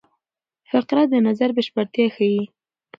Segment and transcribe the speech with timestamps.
[0.69, 2.43] فقره د نظر بشپړتیا ښيي.